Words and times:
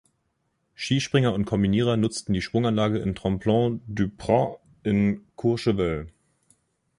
Skispringer 0.73 1.31
und 1.31 1.45
Kombinierer 1.45 1.95
nutzten 1.95 2.33
die 2.33 2.41
Sprunganlage 2.41 3.13
Tremplin 3.13 3.83
du 3.85 4.09
Praz 4.09 4.57
in 4.81 5.27
Courchevel. 5.35 6.07